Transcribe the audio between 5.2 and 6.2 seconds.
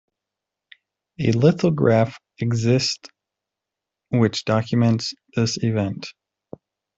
this event.